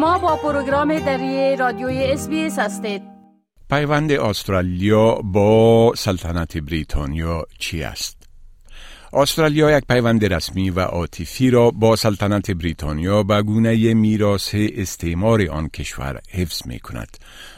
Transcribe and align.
شما 0.00 0.18
با 0.18 0.36
پروگرام 0.36 0.98
دری 0.98 1.56
رادیوی 1.56 2.04
اس 2.04 2.28
هستید 2.58 3.02
پیوند 3.70 4.12
استرالیا 4.12 5.14
با 5.14 5.92
سلطنت 5.96 6.58
بریتانیا 6.58 7.46
چی 7.58 7.82
است؟ 7.82 8.16
استرالیا 9.12 9.78
یک 9.78 9.84
پیوند 9.88 10.32
رسمی 10.32 10.70
و 10.70 10.80
عاطفی 10.80 11.50
را 11.50 11.70
با 11.70 11.96
سلطنت 11.96 12.50
بریتانیا 12.50 13.22
به 13.22 13.42
گونه 13.42 13.94
میراث 13.94 14.54
استعمار 14.54 15.48
آن 15.50 15.68
کشور 15.68 16.20
حفظ 16.30 16.66
می 16.66 16.78
کند. 16.78 17.16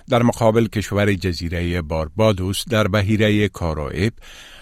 در 0.09 0.23
مقابل 0.23 0.67
کشور 0.67 1.15
جزیره 1.15 1.83
باربادوس 1.83 2.65
در 2.69 2.89
بهیره 2.89 3.49
کارائب 3.49 4.13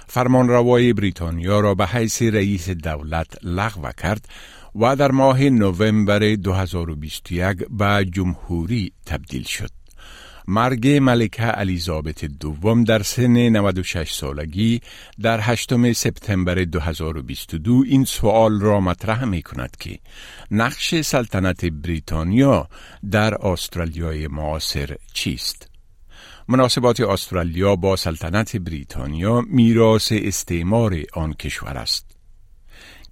فرمانروای 0.07 0.93
بریتانیا 0.93 1.61
را 1.61 1.75
به 1.75 1.87
حیث 1.87 2.23
رئیس 2.23 2.71
دولت 2.71 3.27
لغو 3.43 3.89
کرد 4.03 4.29
و 4.75 4.97
در 4.97 5.11
ماه 5.11 5.43
نوامبر 5.43 6.35
2021 6.35 7.57
به 7.71 8.07
جمهوری 8.13 8.93
تبدیل 9.07 9.43
شد. 9.43 9.71
مرگ 10.49 10.89
ملکه 10.89 11.59
الیزابت 11.59 12.25
دوم 12.25 12.85
در 12.85 13.03
سن 13.03 13.49
96 13.49 14.13
سالگی 14.13 14.81
در 15.21 15.41
8 15.41 15.93
سپتامبر 15.93 16.55
2022 16.55 17.85
این 17.87 18.05
سوال 18.05 18.61
را 18.61 18.81
مطرح 18.81 19.25
می 19.25 19.43
کند 19.43 19.77
که 19.81 19.99
نقش 20.51 21.01
سلطنت 21.01 21.65
بریتانیا 21.65 22.69
در 23.11 23.47
استرالیای 23.47 24.29
معاصر 24.29 24.97
چیست؟ 25.13 25.71
مناسبات 26.49 27.01
استرالیا 27.01 27.77
با 27.77 27.97
سلطنت 27.97 28.57
بریتانیا 28.57 29.41
میراث 29.41 30.13
استعمار 30.13 30.97
آن 31.15 31.33
کشور 31.33 31.79
است. 31.79 32.10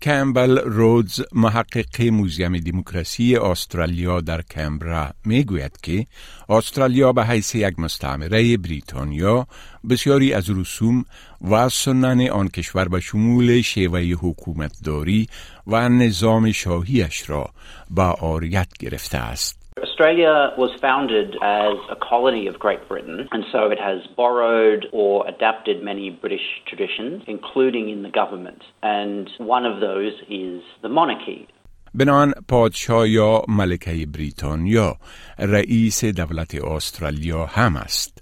کمبل 0.03 0.59
رودز 0.59 1.21
محقق 1.33 2.03
موزیم 2.03 2.59
دموکراسی 2.59 3.37
استرالیا 3.37 4.21
در 4.21 4.43
کمبرا 4.43 5.11
می 5.25 5.45
گوید 5.45 5.79
که 5.83 6.07
استرالیا 6.49 7.13
به 7.13 7.27
حیث 7.27 7.55
یک 7.55 7.79
مستعمره 7.79 8.57
بریتانیا 8.57 9.47
بسیاری 9.91 10.33
از 10.33 10.51
رسوم 10.51 11.05
و 11.51 11.69
سنن 11.69 12.29
آن 12.29 12.49
کشور 12.49 12.89
به 12.89 13.01
شمول 13.01 13.61
شیوه 13.61 14.01
حکومتداری 14.01 15.29
و 15.67 15.89
نظام 15.89 16.53
شاهیش 16.53 17.31
را 17.31 17.51
به 17.91 18.03
آریت 18.03 18.69
گرفته 18.79 19.19
است. 19.19 19.68
Australia 19.98 20.54
was 20.58 20.72
founded 20.80 21.36
as 21.42 21.76
a 21.90 21.96
colony 21.96 22.48
of 22.48 22.60
Great 22.60 22.88
Britain, 22.88 23.28
and 23.32 23.44
so 23.52 23.70
it 23.72 23.80
has 23.80 24.00
borrowed 24.16 24.86
or 24.92 25.28
adapted 25.28 25.84
many 25.84 26.10
British 26.10 26.48
traditions, 26.68 27.24
including 27.28 27.90
in 27.90 28.04
the 28.04 28.10
government. 28.10 28.62
And 28.82 29.30
one 29.38 29.66
of 29.66 29.80
those 29.80 30.14
is 30.30 30.62
the 30.82 30.90
monarchy. 30.90 31.48
بنان 31.96 32.34
پادشاه 32.48 33.10
یا 33.10 33.42
ملکه 33.48 34.06
بریتانیا 34.06 34.96
رئیس 35.40 36.06
دولت 36.06 36.56
استرالیا 36.56 37.46
هم 37.46 37.76
است. 37.76 38.17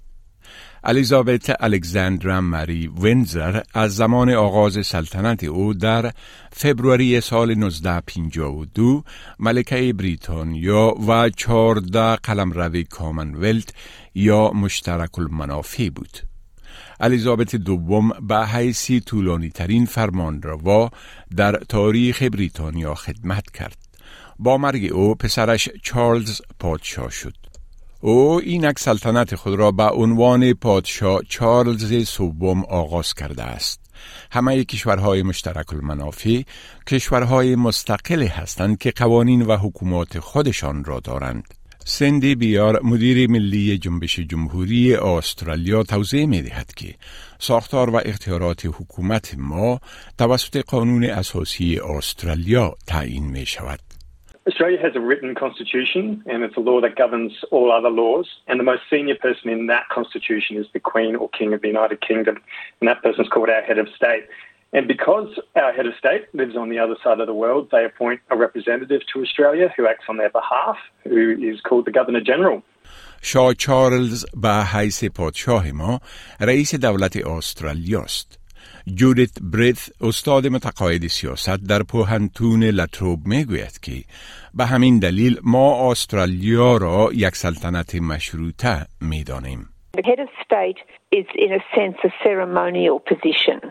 الیزابت 0.83 1.63
الکساندرا 1.63 2.41
مری 2.41 2.87
وینزر 2.87 3.61
از 3.73 3.95
زمان 3.95 4.29
آغاز 4.29 4.85
سلطنت 4.85 5.43
او 5.43 5.73
در 5.73 6.11
فبروری 6.51 7.21
سال 7.21 7.51
1952 7.51 9.03
ملکه 9.39 9.93
بریتانیا 9.93 10.95
و 11.07 11.29
چهارده 11.29 12.15
قلمرو 12.15 12.83
کامنولت 12.89 13.73
یا 14.15 14.51
مشترک 14.51 15.19
المنافع 15.19 15.89
بود. 15.89 16.17
الیزابت 16.99 17.55
دوم 17.55 18.09
به 18.09 18.45
حیثی 18.47 18.99
طولانی 18.99 19.49
ترین 19.49 19.85
فرمانروا 19.85 20.89
در 21.35 21.51
تاریخ 21.51 22.23
بریتانیا 22.23 22.95
خدمت 22.95 23.51
کرد. 23.51 23.77
با 24.39 24.57
مرگ 24.57 24.93
او 24.93 25.15
پسرش 25.15 25.69
چارلز 25.83 26.41
پادشاه 26.59 27.11
شد. 27.11 27.46
او 28.01 28.41
اینک 28.43 28.79
سلطنت 28.79 29.35
خود 29.35 29.53
را 29.53 29.71
به 29.71 29.83
عنوان 29.83 30.53
پادشاه 30.53 31.21
چارلز 31.29 32.07
سوم 32.09 32.63
آغاز 32.63 33.13
کرده 33.13 33.43
است. 33.43 33.79
همه 34.31 34.63
کشورهای 34.63 35.23
مشترک 35.23 35.73
المنافع 35.73 36.41
کشورهای 36.87 37.55
مستقل 37.55 38.23
هستند 38.23 38.77
که 38.77 38.91
قوانین 38.91 39.41
و 39.41 39.57
حکومات 39.57 40.19
خودشان 40.19 40.83
را 40.83 40.99
دارند. 40.99 41.43
سندی 41.85 42.35
بیار 42.35 42.81
مدیر 42.83 43.29
ملی 43.29 43.77
جنبش 43.77 44.19
جمهوری 44.19 44.95
استرالیا 44.95 45.83
توضیح 45.83 46.25
می 46.25 46.41
دهد 46.41 46.73
که 46.75 46.95
ساختار 47.39 47.89
و 47.89 48.01
اختیارات 48.05 48.65
حکومت 48.65 49.35
ما 49.37 49.79
توسط 50.17 50.57
قانون 50.57 51.03
اساسی 51.03 51.79
استرالیا 51.79 52.75
تعیین 52.87 53.23
می 53.23 53.45
شود. 53.45 53.86
Australia 54.46 54.78
has 54.82 54.96
a 54.96 55.00
written 55.00 55.34
constitution 55.34 56.22
and 56.26 56.42
it's 56.42 56.56
a 56.56 56.60
law 56.60 56.80
that 56.80 56.96
governs 56.96 57.32
all 57.52 57.70
other 57.70 57.90
laws. 57.90 58.26
And 58.48 58.58
the 58.58 58.64
most 58.64 58.82
senior 58.90 59.14
person 59.14 59.50
in 59.50 59.68
that 59.68 59.88
constitution 59.88 60.56
is 60.56 60.66
the 60.72 60.80
Queen 60.80 61.14
or 61.14 61.28
King 61.28 61.52
of 61.52 61.62
the 61.62 61.68
United 61.68 62.00
Kingdom. 62.00 62.38
And 62.80 62.88
that 62.88 63.02
person 63.02 63.24
is 63.24 63.30
called 63.30 63.48
our 63.48 63.62
head 63.62 63.78
of 63.78 63.88
state. 63.94 64.24
And 64.72 64.88
because 64.88 65.28
our 65.54 65.72
head 65.72 65.86
of 65.86 65.94
state 65.98 66.24
lives 66.34 66.56
on 66.56 66.70
the 66.70 66.78
other 66.78 66.96
side 67.04 67.20
of 67.20 67.26
the 67.26 67.34
world, 67.34 67.68
they 67.70 67.84
appoint 67.84 68.20
a 68.30 68.36
representative 68.36 69.02
to 69.12 69.20
Australia 69.20 69.72
who 69.76 69.86
acts 69.86 70.06
on 70.08 70.16
their 70.16 70.30
behalf, 70.30 70.76
who 71.04 71.36
is 71.40 71.60
called 71.60 71.84
the 71.84 71.92
Governor 71.92 72.20
General. 72.20 72.62
شاه 73.24 73.54
چارلز 73.54 74.26
به 74.34 74.64
حیث 74.72 75.04
پادشاه 75.04 75.72
ما 75.72 76.00
رئیس 76.40 76.74
دولت 76.74 77.16
استرالیاست. 77.16 78.35
جودیت 78.95 79.31
بریت 79.41 79.89
استاد 80.01 80.47
متقاعد 80.47 81.07
سیاست 81.07 81.67
در 81.69 81.83
پوهنتون 81.83 82.63
لتروب 82.63 83.19
می‌گوید 83.25 83.79
که 83.81 83.91
به 84.53 84.65
همین 84.65 84.99
دلیل 84.99 85.39
ما 85.43 85.91
استرالیا 85.91 86.77
را 86.77 87.09
یک 87.13 87.35
سلطنت 87.35 87.95
مشروطه 87.95 88.85
می‌دانیم. 89.01 89.69
The 89.97 90.01
head 90.01 90.19
of 90.19 90.29
state 90.45 90.79
is 91.19 91.25
in 91.35 91.51
a 91.51 91.61
sense 91.75 91.97
a 92.03 92.11
ceremonial 92.23 92.99
position. 93.11 93.61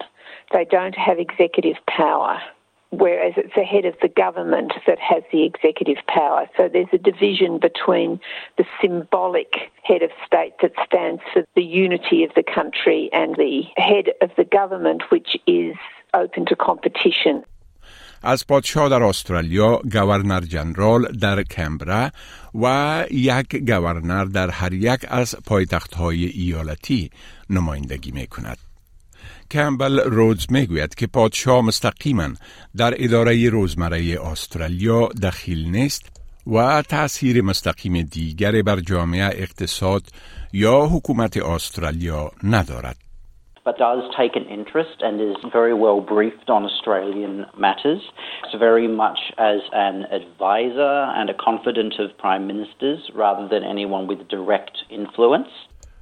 They 0.55 0.65
don't 0.65 0.97
have 1.07 1.19
executive 1.19 1.79
power. 1.99 2.56
whereas 2.96 3.34
it's 3.38 3.56
the 3.56 3.64
head 3.64 3.86
of 3.86 3.96
the 4.02 4.10
government 4.10 4.74
that 4.86 5.00
has 5.00 5.24
the 5.32 5.44
executive 5.44 5.98
power. 6.08 6.48
So 6.58 6.68
there's 6.68 6.94
a 6.94 6.98
division 6.98 7.58
between 7.58 8.20
the 8.58 8.66
symbolic 8.82 9.54
head 9.84 10.04
of 10.04 10.12
state 10.26 10.54
that 10.62 10.74
stands 10.86 11.22
for 11.34 11.44
the 11.56 11.64
unity 11.64 12.24
of 12.24 12.32
the 12.36 12.44
country 12.44 13.10
and 13.14 13.36
the 13.36 13.64
head 13.78 14.08
of 14.22 14.32
the 14.38 14.44
government, 14.44 15.04
which 15.10 15.38
is 15.48 15.76
open 16.14 16.46
to 16.48 16.56
competition. 16.56 17.44
از 18.24 18.48
پادشاه 18.48 18.90
در 18.90 19.04
استرالیا 19.04 19.82
گورنر 19.92 20.40
جنرال 20.40 21.02
در 21.22 21.44
کمبرا 21.44 22.10
و 22.62 23.06
یک 23.12 23.56
گورنر 23.56 24.26
در 24.26 24.50
هر 24.50 24.74
یک 24.74 25.00
از 25.08 25.36
پایتخت 25.48 25.94
های 25.94 26.26
ایالتی 26.26 27.10
نمایندگی 27.50 28.12
می 28.12 28.28
کند. 28.28 28.65
کمبل 29.51 30.01
رودز 30.01 30.47
می‌گوید 30.51 30.95
که 30.95 31.07
پادشاه 31.07 31.65
مستقیما 31.65 32.29
در 32.77 32.95
اداره 32.97 33.51
روزمره 33.51 34.19
استرالیا 34.33 35.09
دخیل 35.23 35.71
نیست 35.71 36.13
و 36.47 36.83
تأثیر 36.83 37.43
مستقیم 37.43 38.03
دیگر 38.03 38.63
بر 38.63 38.81
جامعه 38.81 39.27
اقتصاد 39.27 40.03
یا 40.53 40.87
حکومت 40.87 41.37
استرالیا 41.37 42.31
ندارد. 42.43 42.97
but 43.67 43.79
does 43.79 44.03
take 44.17 44.37
an 44.37 44.47
interest 44.47 44.99
and 45.01 45.21
is 45.21 45.37
very 45.53 45.75
well 45.75 46.01
briefed 46.01 46.49
on 46.49 46.65
Australian 46.65 47.45
matters. 47.59 48.01
It's 48.45 48.57
very 48.59 48.87
much 48.87 49.19
as 49.39 49.59
an 49.73 50.05
advisor 50.19 50.95
and 51.19 51.29
a 51.29 51.35
confidant 51.35 51.95
of 51.99 52.17
prime 52.17 52.47
ministers 52.47 53.01
rather 53.13 53.49
than 53.49 53.65
anyone 53.65 54.07
with 54.07 54.29
direct 54.29 54.79
influence. 54.89 55.49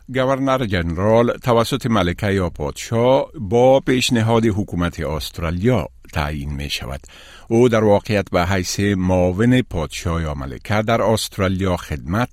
گورنر 0.09 0.59
جنرال 0.59 1.33
توسط 1.33 1.87
ملکه 1.87 2.33
یا 2.33 2.51
پادشاه 2.51 3.27
با 3.41 3.81
پیشنهاد 3.81 4.47
حکومت 4.47 5.01
استرالیا 5.01 5.89
تعیین 6.15 6.53
می 6.53 6.71
شود. 6.71 7.01
او 7.49 7.69
در 7.69 7.85
واقعیت 7.85 8.31
به 8.31 8.47
حیث 8.47 8.81
معاون 8.81 9.63
پادشاه 9.63 10.23
یا 10.23 10.35
ملکه 10.35 10.83
در 10.83 11.03
استرالیا 11.03 11.77
خدمت 11.77 12.29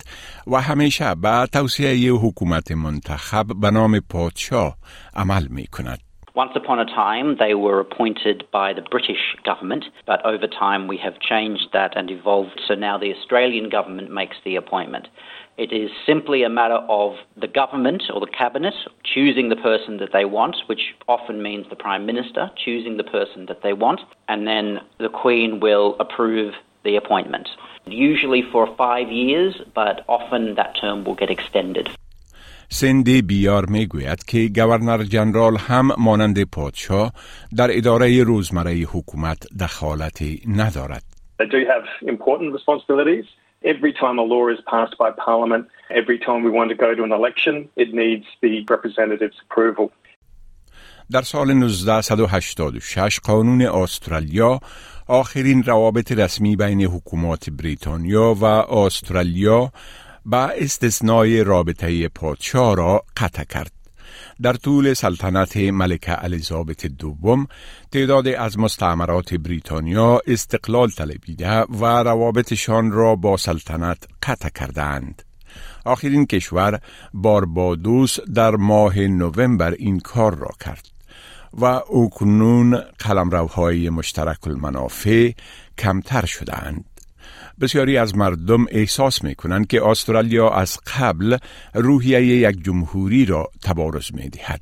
و 0.47 0.61
همیشه 0.61 1.15
به 1.15 1.47
توصیه 1.53 2.13
حکومت 2.13 2.71
منتخب 2.71 3.45
به 3.61 3.71
نام 3.71 3.99
پادشاه 3.99 4.77
عمل 5.15 5.47
می 5.47 5.67
کند. 5.67 5.99
Once 6.33 6.55
upon 6.55 6.79
a 6.79 6.85
time, 6.85 7.35
they 7.43 7.53
were 7.53 7.81
appointed 7.81 8.45
by 8.53 8.71
the 8.71 8.81
British 8.89 9.35
government, 9.43 9.83
but 10.07 10.25
over 10.25 10.47
time 10.47 10.87
we 10.87 10.97
have 10.97 11.19
changed 11.19 11.67
that 11.73 11.97
and 11.97 12.09
evolved. 12.09 12.57
So 12.69 12.73
now 12.73 12.97
the 12.97 13.13
Australian 13.13 13.69
government 13.69 14.09
makes 14.11 14.37
the 14.45 14.55
appointment. 14.55 15.09
It 15.64 15.72
is 15.72 15.90
simply 16.10 16.42
a 16.42 16.50
matter 16.50 16.80
of 17.02 17.10
the 17.44 17.48
government 17.60 18.02
or 18.12 18.20
the 18.20 18.34
cabinet 18.42 18.74
choosing 19.14 19.48
the 19.48 19.62
person 19.70 19.96
that 19.98 20.12
they 20.12 20.26
want, 20.26 20.56
which 20.66 20.84
often 21.08 21.42
means 21.42 21.64
the 21.70 21.82
Prime 21.86 22.04
Minister 22.04 22.50
choosing 22.64 22.96
the 22.98 23.10
person 23.18 23.46
that 23.46 23.62
they 23.62 23.72
want, 23.72 24.00
and 24.28 24.46
then 24.46 24.66
the 24.98 25.08
Queen 25.08 25.60
will 25.60 25.96
approve 26.04 26.52
the 26.84 26.96
appointment. 26.96 27.48
Usually 27.86 28.42
for 28.52 28.64
five 28.76 29.08
years, 29.10 29.52
but 29.74 29.96
often 30.08 30.42
that 30.56 30.72
term 30.80 31.04
will 31.04 31.14
get 31.14 31.30
extended. 31.30 31.88
سندی 32.68 33.22
بیار 33.22 33.64
میگوید 33.68 34.24
که 34.24 34.48
گورنر 34.54 35.02
جنرال 35.02 35.56
هم 35.56 35.88
مانند 35.98 36.50
پادشاه 36.50 37.12
در 37.56 37.68
اداره 37.70 38.22
روزمره 38.22 38.72
حکومت 38.72 39.46
دخالتی 39.60 40.40
ندارد. 40.56 41.02
They 41.38 41.44
do 41.44 41.64
have 41.72 42.08
important 42.08 42.52
responsibilities 42.58 43.26
Every 43.63 43.93
time 43.93 44.17
a 44.17 44.23
law 44.23 44.47
is 44.49 44.59
passed 44.65 44.97
by 44.97 45.11
Parliament, 45.11 45.67
every 45.91 46.17
time 46.17 46.43
we 46.43 46.49
want 46.49 46.69
to 46.69 46.75
go 46.75 46.95
to 46.95 47.03
an 47.03 47.11
election, 47.11 47.69
it 47.75 47.93
needs 47.93 48.25
the 48.41 48.65
representative's 48.69 49.39
approval. 49.49 49.91
در 51.11 51.21
سال 51.21 51.49
1986 51.51 53.19
قانون 53.19 53.61
استرالیا 53.61 54.59
آخرین 55.07 55.63
روابط 55.63 56.11
رسمی 56.11 56.55
بین 56.55 56.81
حکومات 56.81 57.49
بریتانیا 57.49 58.33
و 58.33 58.45
استرالیا 58.45 59.71
با 60.25 60.47
استثنای 60.47 61.43
رابطه 61.43 62.07
پادشاه 62.07 62.75
را 62.75 63.03
قطع 63.17 63.43
کرد. 63.43 63.80
در 64.41 64.53
طول 64.53 64.93
سلطنت 64.93 65.57
ملکه 65.57 66.23
الیزابت 66.23 66.85
دوم 66.85 67.47
تعداد 67.91 68.27
از 68.27 68.59
مستعمرات 68.59 69.33
بریتانیا 69.33 70.21
استقلال 70.27 70.89
طلبیده 70.89 71.61
و 71.61 71.85
روابطشان 71.85 72.91
را 72.91 73.15
با 73.15 73.37
سلطنت 73.37 74.07
قطع 74.23 74.49
کردند. 74.49 75.23
آخرین 75.85 76.25
کشور 76.25 76.79
باربادوس 77.13 78.19
در 78.19 78.55
ماه 78.55 78.99
نوامبر 78.99 79.71
این 79.71 79.99
کار 79.99 80.35
را 80.35 80.49
کرد 80.65 80.87
و 81.53 81.65
اکنون 81.65 82.77
قلمروهای 82.99 83.89
مشترک 83.89 84.47
المنافع 84.47 85.31
کمتر 85.77 86.25
شدند. 86.25 86.90
بسیاری 87.60 87.98
از 87.98 88.16
مردم 88.16 88.66
احساس 88.70 89.24
می 89.24 89.34
کنند 89.34 89.66
که 89.66 89.86
استرالیا 89.86 90.50
از 90.50 90.78
قبل 91.00 91.36
روحیه 91.74 92.20
یک 92.20 92.64
جمهوری 92.64 93.24
را 93.24 93.46
تبارز 93.62 94.14
می 94.14 94.28
دهد. 94.28 94.60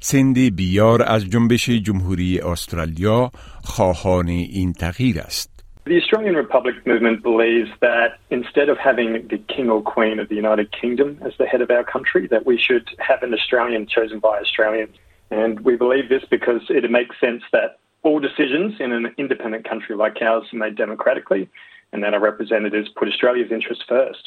سندی 0.00 0.50
بیار 0.50 1.02
از 1.02 1.30
جنبش 1.30 1.70
جمهوری 1.70 2.40
استرالیا 2.40 3.30
خواهان 3.64 4.28
این 4.28 4.72
تغییر 4.72 5.18
است. 5.18 5.54
The 5.86 5.96
Australian 5.96 6.34
Republic 6.34 6.76
movement 6.86 7.22
believes 7.22 7.70
that 7.80 8.10
instead 8.30 8.68
of 8.70 8.78
having 8.78 9.28
the 9.28 9.36
King 9.54 9.68
or 9.68 9.82
Queen 9.82 10.18
of 10.18 10.30
the 10.30 10.34
United 10.34 10.72
Kingdom 10.72 11.18
as 11.26 11.32
the 11.38 11.44
head 11.44 11.60
of 11.60 11.70
our 11.70 11.84
country, 11.84 12.26
that 12.28 12.46
we 12.46 12.56
should 12.56 12.86
have 12.98 13.22
an 13.22 13.34
Australian 13.34 13.86
chosen 13.86 14.18
by 14.18 14.38
Australians. 14.44 14.96
And 15.30 15.60
we 15.60 15.76
believe 15.76 16.08
this 16.08 16.24
because 16.36 16.62
it 16.70 16.90
makes 16.90 17.14
sense 17.20 17.42
that 17.52 17.70
all 18.02 18.18
decisions 18.18 18.70
in 18.80 18.92
an 18.92 19.14
independent 19.18 19.68
country 19.68 19.94
like 19.94 20.16
ours 20.22 20.44
are 20.52 20.58
made 20.64 20.76
democratically 20.76 21.50
and 21.91 22.03
that 22.03 22.13
our 22.13 22.23
representatives 22.31 22.87
put 22.97 23.07
Australia's 23.07 23.51
interests 23.51 23.85
first. 23.89 24.25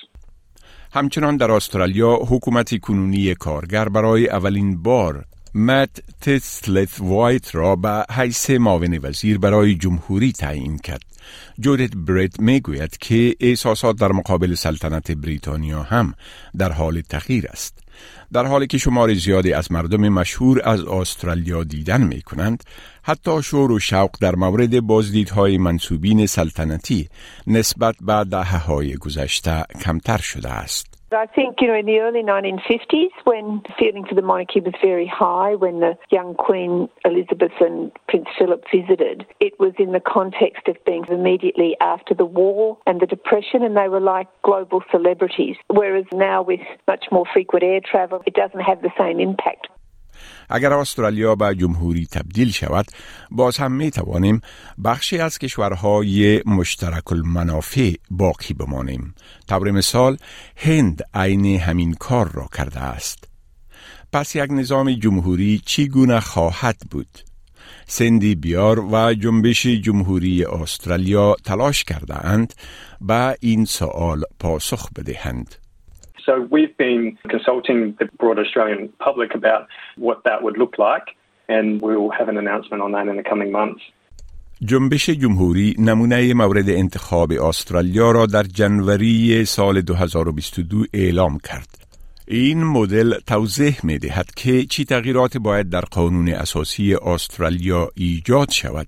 همچنان 0.95 1.37
در 1.37 1.51
استرالیا 1.51 2.17
حکومت 2.17 2.81
کنونی 2.81 3.35
کارگر 3.35 3.89
برای 3.89 4.29
اولین 4.29 4.83
بار 4.83 5.25
مت 5.55 6.03
تسلت 6.21 6.97
وایت 7.01 7.55
را 7.55 7.77
به 7.77 8.05
حیث 8.17 8.51
معاون 8.51 8.99
وزیر 9.03 9.39
برای 9.39 9.75
جمهوری 9.75 10.33
تعیین 10.33 10.79
کرد. 10.79 11.03
جودت 11.61 11.97
برید 11.97 12.41
می‌گوید 12.41 12.97
که 12.97 13.35
احساسات 13.41 13.97
در 13.97 14.13
مقابل 14.13 14.55
سلطنت 14.55 15.13
بریتانیا 15.13 15.83
هم 15.83 16.15
در 16.59 16.73
حال 16.73 17.01
تغییر 17.01 17.47
است. 17.49 17.82
در 18.33 18.47
حالی 18.47 18.67
که 18.67 18.79
شمار 18.79 19.15
زیادی 19.15 19.53
از 19.53 19.73
مردم 19.73 20.09
مشهور 20.09 20.61
از 20.65 20.85
استرالیا 20.85 21.65
دیدن 21.65 22.03
می 22.03 22.23
کنند، 22.23 22.65
حتی 23.03 23.43
شور 23.43 23.73
و 23.73 23.79
شوق 23.79 24.11
در 24.21 24.35
مورد 24.35 24.81
بازدیدهای 24.81 25.59
منصوبین 25.59 26.27
سلطنتی 26.27 27.09
نسبت 27.47 27.95
به 28.01 28.25
دهه 28.25 28.59
های 28.59 28.97
گذشته 28.97 29.65
کمتر 29.81 30.19
شده 30.19 30.51
است. 30.51 30.92
I 31.15 31.27
think, 31.27 31.61
you 31.61 31.69
know, 31.69 31.75
in 31.75 31.87
the 31.87 31.99
early 31.99 32.23
1950s, 32.23 33.11
when 33.25 33.63
feeling 33.79 34.05
for 34.07 34.15
the 34.15 34.23
monarchy 34.23 34.61
was 34.61 34.75
very 34.83 35.07
high, 35.07 35.55
when 35.55 35.81
the 35.81 35.97
young 36.11 36.35
Queen 36.35 36.89
Elizabeth 37.05 37.53
and 37.61 37.93
Prince 38.09 38.29
Philip 38.39 38.65
visited, 38.73 39.27
it 39.41 39.59
was 39.59 39.73
in 39.79 39.93
the 39.93 40.01
context 40.01 40.69
of 40.69 40.77
being 40.85 41.05
immediately 41.09 41.77
after 41.81 42.15
the 42.15 42.25
war 42.25 42.79
and 42.87 43.01
the 43.01 43.07
Depression, 43.07 43.63
and 43.63 43.77
they 43.77 43.89
were 43.89 44.01
like 44.01 44.29
global 44.43 44.83
celebrities. 44.91 45.57
Whereas 45.69 46.05
now, 46.13 46.43
with 46.43 46.61
much 46.87 47.07
more 47.11 47.25
frequent 47.33 47.65
air 47.65 47.81
travel, 47.81 48.23
it 48.27 48.35
doesn't 48.35 48.61
have 48.61 48.83
the 48.83 48.93
same 48.99 49.21
impact. 49.21 49.69
اگر 50.49 50.73
استرالیا 50.73 51.35
به 51.35 51.55
جمهوری 51.55 52.07
تبدیل 52.07 52.51
شود 52.51 52.87
باز 53.31 53.57
هم 53.57 53.73
می 53.73 53.91
توانیم 53.91 54.41
بخشی 54.85 55.19
از 55.19 55.39
کشورهای 55.39 56.43
مشترک 56.47 57.13
المنافع 57.13 57.95
باقی 58.11 58.55
بمانیم. 58.55 59.15
طور 59.49 59.71
مثال 59.71 60.17
هند 60.57 61.03
عین 61.15 61.47
همین 61.61 61.95
کار 61.95 62.33
را 62.33 62.49
کرده 62.57 62.81
است. 62.81 63.25
پس 64.13 64.37
یک 64.37 64.51
نظام 64.51 64.95
جمهوری 64.95 65.63
چگونه 65.67 66.21
خواهد 66.21 66.77
بود؟ 66.91 67.19
سندی 67.87 68.35
بیار 68.35 68.81
و 68.81 69.15
جنبش 69.15 69.67
جمهوری 69.67 70.45
استرالیا 70.45 71.37
تلاش 71.45 71.85
کرده 71.85 72.27
اند 72.27 72.55
به 73.01 73.37
این 73.41 73.65
سوال 73.65 74.23
پاسخ 74.39 74.93
بدهند. 74.93 75.62
So 76.27 76.33
we've 76.55 76.77
been 76.77 77.19
consulting 77.35 77.79
the 77.99 78.07
broad 78.21 78.39
Australian 78.39 78.83
public 79.07 79.31
about 79.35 79.63
what 79.97 80.19
that 80.25 80.39
would 80.45 80.57
look 80.63 80.75
like, 80.79 81.07
and 81.49 81.83
we 81.83 81.97
will 81.97 82.15
have 82.19 82.29
an 82.29 82.39
announcement 82.39 82.81
on 82.83 82.93
that 82.93 83.07
in 83.09 83.17
the 83.17 83.29
coming 83.33 83.51
months. 83.53 83.83
جنبش 84.65 85.11
جمهوری 85.11 85.75
نمونه 85.79 86.35
مورد 86.35 86.71
انتخاب 86.71 87.33
استرالیا 87.33 88.11
را 88.11 88.27
در 88.27 88.43
جنوری 88.43 89.45
سال 89.45 89.81
2022 89.81 90.85
اعلام 90.95 91.39
کرد. 91.39 91.69
این 92.29 92.65
مدل 92.65 93.15
توضیح 93.27 93.77
می 93.83 93.99
دهد 93.99 94.35
که 94.37 94.63
چی 94.63 94.85
تغییرات 94.85 95.37
باید 95.37 95.71
در 95.71 95.81
قانون 95.81 96.29
اساسی 96.29 96.95
استرالیا 96.95 97.89
ایجاد 97.95 98.51
شود 98.51 98.87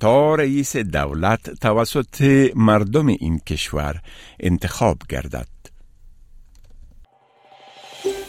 تا 0.00 0.34
رئیس 0.34 0.76
دولت 0.76 1.60
توسط 1.60 2.50
مردم 2.56 3.06
این 3.06 3.38
کشور 3.38 3.94
انتخاب 4.40 4.98
گردد. 5.08 5.51